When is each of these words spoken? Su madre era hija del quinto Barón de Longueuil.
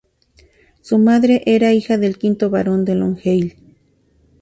Su 0.81 0.97
madre 0.97 1.43
era 1.45 1.73
hija 1.73 1.95
del 1.99 2.17
quinto 2.17 2.49
Barón 2.49 2.85
de 2.85 2.95
Longueuil. 2.95 3.55